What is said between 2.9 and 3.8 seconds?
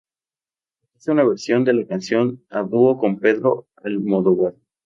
con Pedro